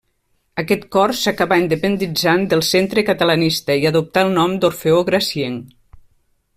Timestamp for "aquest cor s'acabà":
0.61-1.59